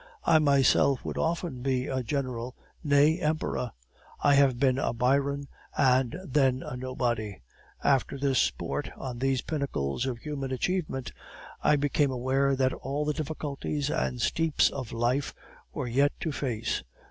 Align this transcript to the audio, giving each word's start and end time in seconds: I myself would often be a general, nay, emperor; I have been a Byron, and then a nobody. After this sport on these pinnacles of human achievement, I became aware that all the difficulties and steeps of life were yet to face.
I 0.23 0.39
myself 0.39 1.05
would 1.05 1.19
often 1.19 1.61
be 1.61 1.85
a 1.85 2.01
general, 2.01 2.55
nay, 2.83 3.19
emperor; 3.19 3.71
I 4.19 4.33
have 4.33 4.59
been 4.59 4.79
a 4.79 4.93
Byron, 4.93 5.47
and 5.77 6.17
then 6.25 6.63
a 6.63 6.75
nobody. 6.75 7.37
After 7.83 8.17
this 8.17 8.39
sport 8.39 8.89
on 8.97 9.19
these 9.19 9.43
pinnacles 9.43 10.07
of 10.07 10.17
human 10.17 10.51
achievement, 10.51 11.11
I 11.61 11.75
became 11.75 12.09
aware 12.09 12.55
that 12.55 12.73
all 12.73 13.05
the 13.05 13.13
difficulties 13.13 13.91
and 13.91 14.19
steeps 14.19 14.71
of 14.71 14.91
life 14.91 15.35
were 15.71 15.87
yet 15.87 16.13
to 16.21 16.31
face. 16.31 16.81